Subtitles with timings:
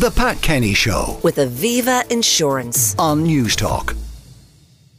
[0.00, 2.96] The Pat Kenny Show with Aviva Insurance.
[2.98, 3.94] on News Talk.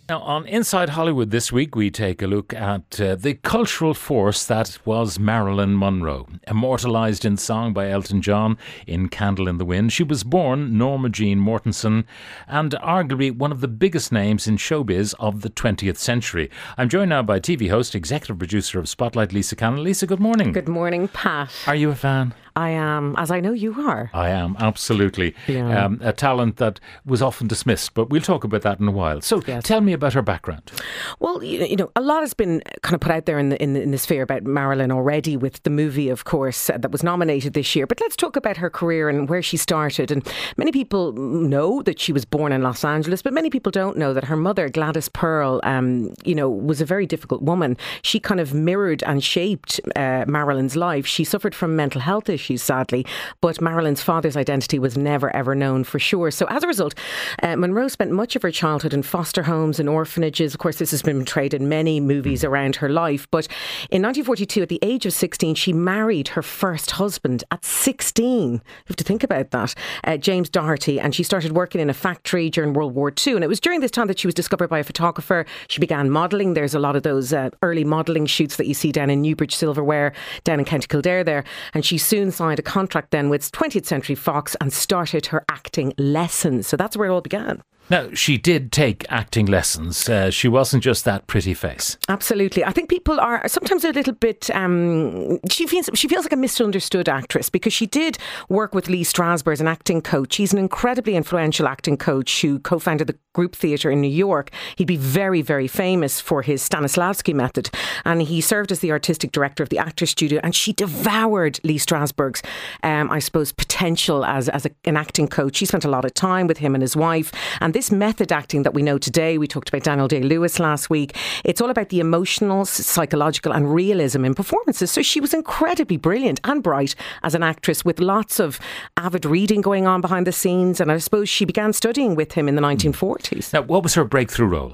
[0.07, 4.45] Now, on Inside Hollywood this week, we take a look at uh, the cultural force
[4.45, 6.27] that was Marilyn Monroe.
[6.47, 11.09] Immortalised in song by Elton John in Candle in the Wind, she was born Norma
[11.09, 12.03] Jean Mortensen
[12.47, 16.51] and arguably one of the biggest names in showbiz of the 20th century.
[16.77, 19.83] I'm joined now by TV host, executive producer of Spotlight, Lisa Cannon.
[19.83, 20.51] Lisa, good morning.
[20.51, 21.51] Good morning, Pat.
[21.65, 22.35] Are you a fan?
[22.55, 24.09] I am, as I know you are.
[24.13, 25.35] I am, absolutely.
[25.47, 25.85] Yeah.
[25.85, 29.21] Um, a talent that was often dismissed, but we'll talk about that in a while.
[29.21, 29.63] So Yes.
[29.63, 30.71] tell me about her background.
[31.19, 33.61] Well, you, you know, a lot has been kind of put out there in the,
[33.61, 36.91] in the in the sphere about Marilyn already, with the movie, of course, uh, that
[36.91, 37.87] was nominated this year.
[37.87, 40.11] But let's talk about her career and where she started.
[40.11, 43.97] And many people know that she was born in Los Angeles, but many people don't
[43.97, 47.77] know that her mother, Gladys Pearl, um, you know, was a very difficult woman.
[48.01, 51.05] She kind of mirrored and shaped uh, Marilyn's life.
[51.07, 53.05] She suffered from mental health issues, sadly,
[53.41, 56.31] but Marilyn's father's identity was never ever known for sure.
[56.31, 56.93] So as a result,
[57.41, 60.53] uh, Monroe spent much of her childhood in foster homes and orphanages.
[60.53, 63.27] Of course, this has been portrayed in many movies around her life.
[63.31, 63.47] But
[63.89, 68.53] in 1942, at the age of 16, she married her first husband at 16.
[68.53, 71.93] You have to think about that, uh, James Dougherty, and she started working in a
[71.93, 73.35] factory during World War II.
[73.35, 75.45] And it was during this time that she was discovered by a photographer.
[75.67, 76.53] She began modelling.
[76.53, 79.55] There's a lot of those uh, early modelling shoots that you see down in Newbridge
[79.55, 81.43] Silverware, down in County Kildare there.
[81.73, 85.93] And she soon signed a contract then with 20th Century Fox and started her acting
[85.97, 86.67] lessons.
[86.67, 87.63] So that's where it all began.
[87.91, 90.07] Now, she did take acting lessons.
[90.07, 91.97] Uh, she wasn't just that pretty face.
[92.07, 92.63] Absolutely.
[92.63, 94.49] I think people are sometimes a little bit.
[94.51, 99.03] Um, she feels she feels like a misunderstood actress because she did work with Lee
[99.03, 100.37] Strasberg as an acting coach.
[100.37, 104.51] He's an incredibly influential acting coach who co-founded the Group Theatre in New York.
[104.75, 107.69] He'd be very, very famous for his Stanislavski method,
[108.03, 110.41] and he served as the artistic director of the Actors Studio.
[110.43, 112.41] And she devoured Lee Strasberg's,
[112.83, 115.55] um, I suppose, potential as as a, an acting coach.
[115.55, 118.63] She spent a lot of time with him and his wife, and this method acting
[118.63, 119.37] that we know today.
[119.37, 121.15] We talked about Daniel Day Lewis last week.
[121.45, 124.91] It's all about the emotional, psychological, and realism in performances.
[124.91, 128.59] So she was incredibly brilliant and bright as an actress, with lots of
[128.97, 130.81] avid reading going on behind the scenes.
[130.81, 133.20] And I suppose she began studying with him in the 1940s.
[133.53, 134.73] Now, what was her breakthrough role?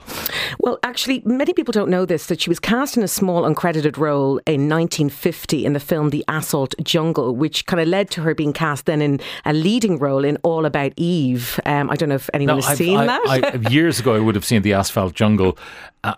[0.60, 3.98] Well, actually, many people don't know this that she was cast in a small uncredited
[3.98, 8.34] role in 1950 in the film The Asphalt Jungle, which kind of led to her
[8.34, 11.60] being cast then in a leading role in All About Eve.
[11.66, 13.56] Um, I don't know if anyone has I've- seen I- that.
[13.66, 15.58] I- years ago, I would have seen the Asphalt Jungle.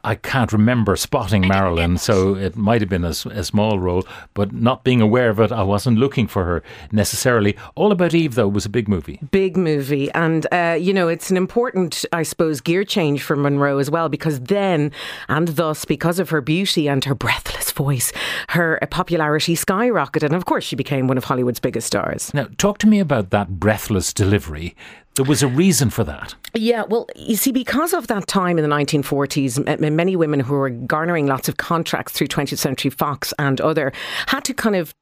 [0.04, 4.84] I, can't remember spotting Marilyn, so it might have been a small role, but not
[4.84, 6.62] being aware of it, I wasn't looking for her
[6.92, 7.58] necessarily.
[7.74, 9.20] All About Eve, though, was a big movie.
[9.32, 10.12] big movie.
[10.12, 14.10] And, uh, you know, it's an important, I suppose, gear change for Monroe as well,
[14.10, 14.92] because then,
[15.28, 18.12] and thus, because of her beauty and her breathless voice,
[18.50, 20.24] her popularity skyrocketed.
[20.24, 22.34] And of course, she became one of Hollywood's biggest stars.
[22.34, 24.76] Now, talk to me about that breathless delivery.
[25.16, 26.36] There was a reason for that.
[26.54, 30.40] Yeah, well, you see, because of that time in the 1940s, m- m- many women
[30.40, 33.92] who were garnering lots of contracts through 20th Century Fox and other
[34.28, 34.94] had to kind of,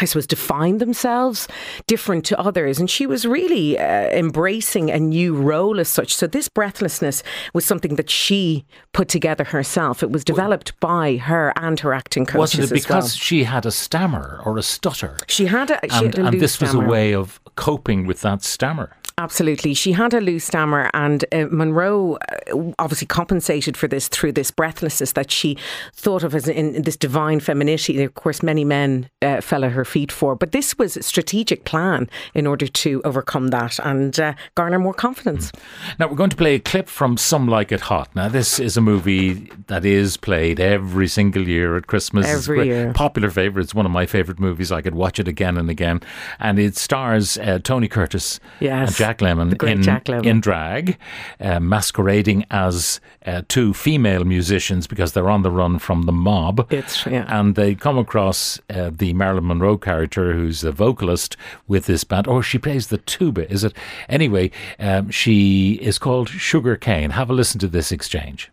[0.00, 1.46] I suppose, define themselves
[1.86, 2.80] different to others.
[2.80, 6.14] And she was really uh, embracing a new role as such.
[6.14, 7.22] So this breathlessness
[7.52, 10.02] was something that she put together herself.
[10.02, 12.98] It was developed by her and her acting coaches Wasn't it as well.
[13.00, 15.18] because she had a stammer or a stutter?
[15.28, 18.22] She had a, she And, had a and this was a way of coping with
[18.22, 18.96] that stammer.
[19.18, 19.74] Absolutely.
[19.74, 24.50] She had a loose stammer, and uh, Monroe uh, obviously compensated for this through this
[24.50, 25.56] breathlessness that she
[25.92, 28.02] thought of as in, this divine femininity.
[28.02, 31.64] Of course, many men uh, fell at her feet for, but this was a strategic
[31.64, 35.52] plan in order to overcome that and uh, garner more confidence.
[35.98, 38.14] Now, we're going to play a clip from Some Like It Hot.
[38.16, 42.26] Now, this is a movie that is played every single year at Christmas.
[42.26, 42.92] Every year.
[42.92, 43.64] Popular favourite.
[43.64, 44.72] It's one of my favourite movies.
[44.72, 46.00] I could watch it again and again.
[46.40, 50.24] And it stars uh, Tony Curtis Yes, Jack Lemmon in, Jack Lemmon.
[50.26, 50.96] in drag,
[51.40, 56.60] uh, masquerading as uh, two female musicians because they're on the run from the mob.
[56.72, 57.24] It's- yeah.
[57.28, 61.36] And they come across uh, the Marilyn Monroe character, who's a vocalist
[61.68, 63.74] with this band, or she plays the tuba, is it?
[64.08, 67.10] Anyway, um, she is called Sugar Kane.
[67.10, 68.50] Have a listen to this exchange.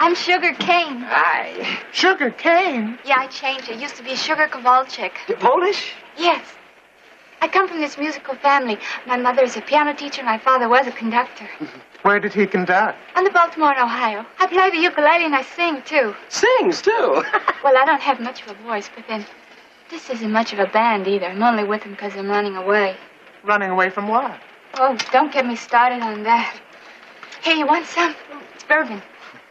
[0.00, 1.00] I'm Sugar Kane.
[1.08, 1.80] Hi.
[1.92, 2.98] Sugar Kane.
[3.04, 3.80] Yeah, I changed it.
[3.80, 5.10] Used to be Sugar Kowalczyk.
[5.28, 5.92] You Polish?
[6.16, 6.40] Yes.
[7.40, 8.78] I come from this musical family.
[9.06, 10.22] My mother is a piano teacher.
[10.24, 11.48] My father was a conductor.
[12.02, 12.98] Where did he conduct?
[13.16, 14.24] On the Baltimore and Ohio.
[14.38, 16.14] I play the ukulele and I sing too.
[16.28, 17.22] Sings too.
[17.64, 19.26] Well, I don't have much of a voice, but then
[19.90, 21.26] this isn't much of a band either.
[21.26, 22.96] I'm only with them because I'm running away.
[23.42, 24.40] Running away from what?
[24.74, 26.56] Oh, don't get me started on that.
[27.42, 28.14] Hey, you want some?
[28.54, 29.02] It's bourbon.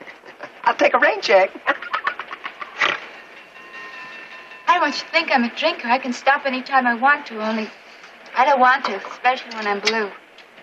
[0.64, 1.52] I'll take a rain check.
[4.78, 5.88] I don't want you to think I'm a drinker.
[5.88, 7.68] I can stop any time I want to, only
[8.36, 10.12] I don't want to, especially when I'm blue.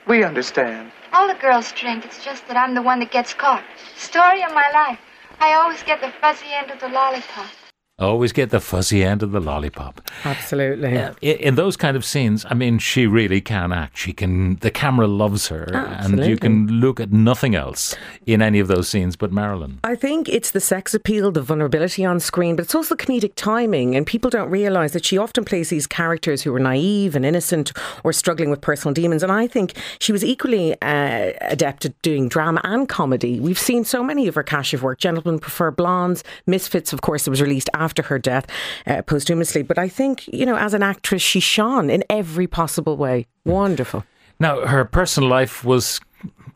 [0.06, 0.92] We understand.
[1.12, 2.04] All the girls drink.
[2.04, 3.64] It's just that I'm the one that gets caught.
[3.96, 5.00] Story of my life.
[5.40, 7.50] I always get the fuzzy end of the lollipop.
[7.96, 10.00] Always get the fuzzy end of the lollipop.
[10.24, 10.98] Absolutely.
[10.98, 13.96] Uh, i- in those kind of scenes, I mean, she really can act.
[13.96, 14.56] She can.
[14.56, 17.94] The camera loves her, and you can look at nothing else
[18.26, 19.78] in any of those scenes but Marilyn.
[19.84, 23.36] I think it's the sex appeal, the vulnerability on screen, but it's also the comedic
[23.36, 23.94] timing.
[23.94, 27.72] And people don't realise that she often plays these characters who are naive and innocent
[28.02, 29.22] or struggling with personal demons.
[29.22, 33.38] And I think she was equally uh, adept at doing drama and comedy.
[33.38, 34.98] We've seen so many of her cash of work.
[34.98, 38.46] Gentlemen Prefer Blondes, Misfits, of course, it was released after her death
[38.86, 39.62] uh, posthumously.
[39.62, 43.26] But I think, you know, as an actress, she shone in every possible way.
[43.44, 44.04] Wonderful.
[44.40, 46.00] Now, her personal life was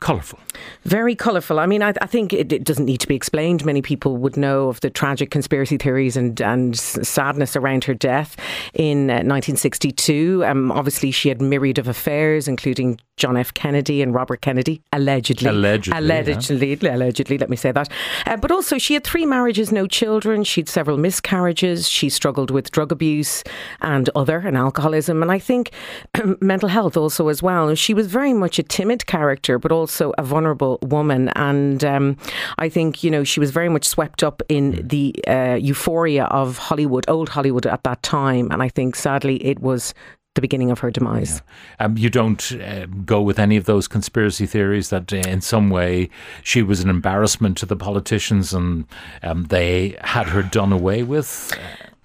[0.01, 0.39] colourful.
[0.85, 1.59] Very colourful.
[1.59, 3.65] I mean, I, I think it, it doesn't need to be explained.
[3.65, 8.37] Many people would know of the tragic conspiracy theories and, and sadness around her death
[8.75, 10.45] in uh, 1962.
[10.45, 13.53] Um, obviously, she had myriad of affairs, including John F.
[13.53, 15.49] Kennedy and Robert Kennedy, allegedly.
[15.49, 17.89] Allegedly, Allegedly, allegedly, let me say that.
[18.27, 20.45] Uh, but also, she had three marriages, no children.
[20.45, 21.89] She had several miscarriages.
[21.89, 23.43] She struggled with drug abuse
[23.81, 25.21] and other, and alcoholism.
[25.23, 25.73] And I think
[26.41, 27.75] mental health also as well.
[27.75, 29.88] She was very much a timid character, but also
[30.19, 31.29] a vulnerable woman.
[31.37, 32.17] And um,
[32.59, 36.59] I think, you know, she was very much swept up in the uh, euphoria of
[36.59, 38.49] Hollywood, old Hollywood at that time.
[38.51, 39.95] And I think, sadly, it was
[40.39, 41.43] the beginning of her demise.
[41.81, 45.69] Um, you don't uh, go with any of those conspiracy theories that uh, in some
[45.69, 46.11] way
[46.45, 48.85] she was an embarrassment to the politicians and
[49.25, 51.53] um, they had her done away with.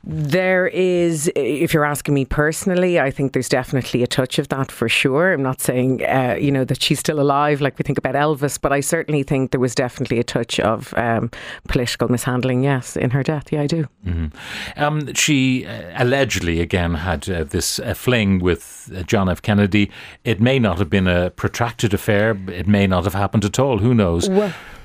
[0.05, 4.69] There is, if you're asking me personally, I think there's definitely a touch of that
[4.69, 5.31] for sure.
[5.31, 8.59] I'm not saying, uh, you know, that she's still alive like we think about Elvis,
[8.59, 11.31] but I certainly think there was definitely a touch of um,
[11.69, 13.53] political mishandling, yes, in her death.
[13.53, 13.87] Yeah, I do.
[14.75, 19.41] Um, she uh, allegedly again had uh, this uh, fling with uh, John F.
[19.41, 19.89] Kennedy.
[20.25, 22.37] It may not have been a protracted affair.
[22.49, 23.77] It may not have happened at all.
[23.77, 24.27] Who knows?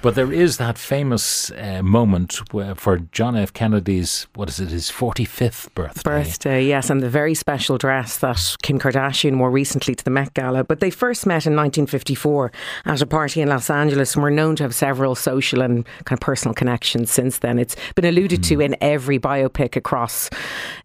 [0.01, 3.53] But there is that famous uh, moment where, for John F.
[3.53, 4.69] Kennedy's what is it?
[4.69, 6.03] His forty fifth birthday.
[6.03, 10.35] Birthday, yes, and the very special dress that Kim Kardashian wore recently to the Met
[10.35, 10.65] Gala.
[10.65, 12.53] But they first met in 1954
[12.85, 16.17] at a party in Los Angeles and were known to have several social and kind
[16.17, 17.59] of personal connections since then.
[17.59, 20.31] It's been alluded to in every biopic across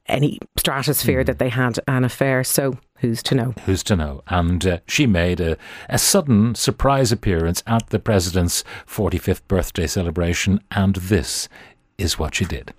[0.07, 2.44] any stratosphere that they had an affair.
[2.44, 3.54] So who's to know?
[3.66, 4.24] Who's to know?
[4.28, 5.57] And uh, she made a,
[5.90, 11.50] a sudden surprise appearance at the president's 45th birthday celebration, and this
[11.98, 12.74] is what she did.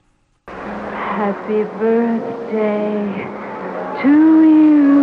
[0.48, 3.24] Happy birthday
[4.02, 4.94] to you.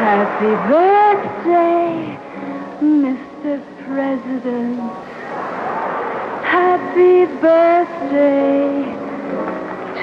[0.00, 2.18] Happy birthday,
[2.80, 3.60] Mr.
[3.84, 4.80] President.
[6.44, 8.84] Happy birthday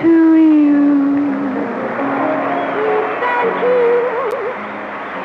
[0.02, 0.97] to you.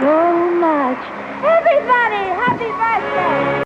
[0.03, 0.99] So much.
[1.45, 3.63] Everybody, happy birthday.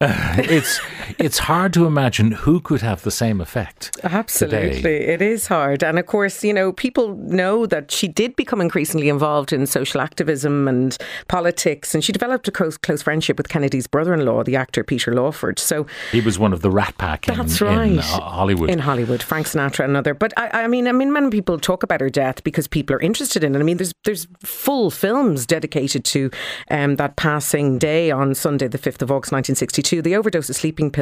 [0.56, 0.80] it's
[1.18, 3.96] it's hard to imagine who could have the same effect.
[4.04, 4.76] Absolutely.
[4.76, 5.06] today.
[5.06, 5.82] It is hard.
[5.82, 10.00] And of course, you know, people know that she did become increasingly involved in social
[10.00, 10.96] activism and
[11.28, 11.94] politics.
[11.94, 15.14] And she developed a close, close friendship with Kennedy's brother in law, the actor Peter
[15.14, 15.58] Lawford.
[15.58, 17.98] So He was one of the Rat Pack in, That's in, right.
[17.98, 18.70] uh, Hollywood.
[18.70, 20.14] in Hollywood, Frank Sinatra and other.
[20.14, 23.00] But I, I mean, I mean, many people talk about her death because people are
[23.00, 23.58] interested in it.
[23.58, 26.30] I mean, there's there's full films dedicated to
[26.70, 30.02] um, that passing day on Sunday, the fifth of August, 1962.
[30.02, 30.99] The overdose of sleeping pills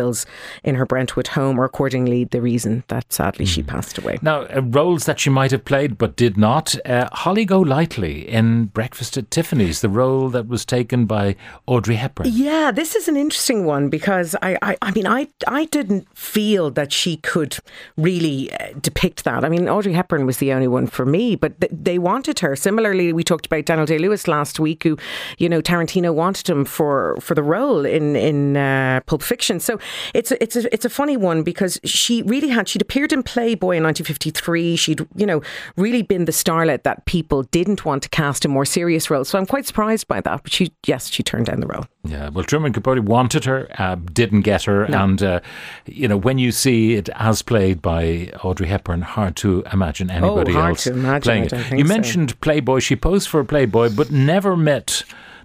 [0.64, 4.18] in her Brentwood home are accordingly the reason that sadly she passed away.
[4.22, 6.74] now, uh, roles that she might have played but did not.
[6.86, 11.36] Uh, Holly Golightly in Breakfast at Tiffany's, the role that was taken by
[11.66, 12.26] Audrey Hepburn.
[12.30, 16.70] Yeah, this is an interesting one because I, I, I mean, I, I didn't feel
[16.72, 17.58] that she could
[17.96, 19.44] really uh, depict that.
[19.44, 22.54] I mean, Audrey Hepburn was the only one for me, but th- they wanted her.
[22.56, 24.96] Similarly, we talked about Daniel Day Lewis last week, who,
[25.38, 29.60] you know, Tarantino wanted him for for the role in in uh, Pulp Fiction.
[29.60, 29.78] So
[30.14, 33.22] it's a, it's a it's a funny one because she really had she'd appeared in
[33.22, 34.76] Playboy in 1953.
[34.76, 35.42] She'd you know
[35.76, 39.28] really been the starlet that people didn't want to cast in more serious roles.
[39.28, 40.42] So I'm quite surprised by that.
[40.42, 41.86] But she yes, she turned down the role.
[42.04, 45.40] Yeah, well, Truman Capote wanted her, uh, didn't get her, and uh,
[45.86, 50.52] you know when you see it as played by Audrey Hepburn, hard to imagine anybody
[50.52, 51.78] Oh, hard else to imagine, playing it.
[51.78, 51.88] you so.
[51.94, 55.02] mentioned Playboy; she posed for Playboy, but never met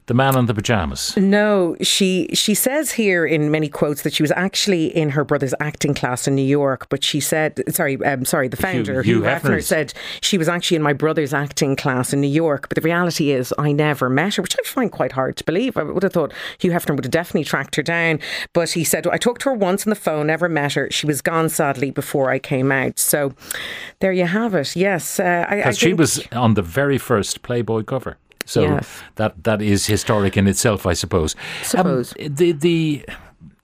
[0.07, 1.15] the man in the pajamas.
[1.17, 5.53] No, she she says here in many quotes that she was actually in her brother's
[5.60, 9.22] acting class in New York, but she said, sorry, um, sorry, the founder Hugh Hugh,
[9.22, 9.67] Hefner, Hefner's.
[9.67, 12.67] said she was actually in my brother's acting class in New York.
[12.69, 15.77] But the reality is, I never met her, which I find quite hard to believe.
[15.77, 18.19] I would have thought Hugh Hefner would have definitely tracked her down,
[18.53, 20.89] but he said I talked to her once on the phone, never met her.
[20.91, 23.00] She was gone sadly before I came out.
[23.00, 23.33] So
[24.00, 24.75] there you have it.
[24.75, 28.17] Yes, uh, I, I she was on the very first Playboy cover.
[28.45, 29.01] So Yes.
[29.15, 31.35] that that is historic in itself, I suppose.
[31.35, 32.13] Um, Suppose.
[32.19, 33.05] the the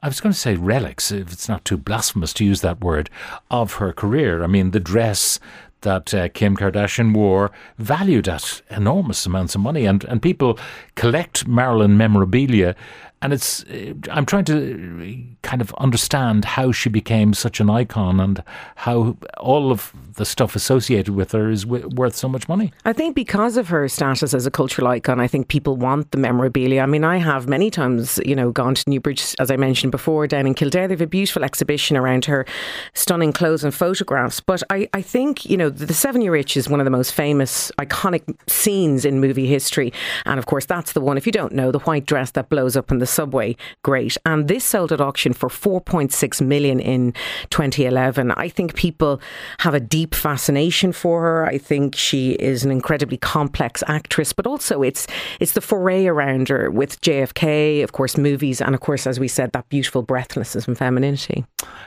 [0.02, 3.10] I was going to say relics, if it's not too blasphemous to use that word,
[3.52, 4.44] of her career.
[4.44, 5.40] I mean, the dress
[5.82, 10.60] that uh, Kim Kardashian wore, valued at enormous amounts of money, and and people
[10.96, 12.76] collect Marilyn memorabilia.
[13.22, 18.18] And it's, uh, I'm trying to kind of understand how she became such an icon
[18.22, 18.42] and
[18.76, 22.72] how all of the stuff associated with her is w- worth so much money.
[22.86, 26.18] I think because of her status as a cultural icon, I think people want the
[26.18, 26.82] memorabilia.
[26.82, 30.26] I mean, I have many times, you know, gone to Newbridge, as I mentioned before,
[30.26, 30.88] down in Kildare.
[30.88, 32.46] They have a beautiful exhibition around her
[32.94, 34.40] stunning clothes and photographs.
[34.40, 37.14] But I, I think, you know, the Seven Year Itch is one of the most
[37.14, 39.94] famous, iconic scenes in movie history.
[40.26, 42.76] And of course, that's the one, if you don't know, the white dress that blows
[42.76, 43.56] up in the subway.
[43.84, 44.18] Great.
[44.26, 47.14] And this sold at auction for 4.6 million in
[47.50, 48.32] 2011.
[48.32, 49.22] I think people
[49.60, 51.46] have a deep fascination for her.
[51.46, 55.08] I think she is an incredibly complex actress, but also it's
[55.40, 59.28] it's the foray around her with JFK, of course, movies, and of course, as we
[59.28, 61.46] said, that beautiful breathlessness and femininity.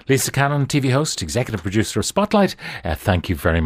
[0.09, 2.57] Lisa Cannon, TV host, executive producer of Spotlight.
[2.85, 3.61] Uh, thank you very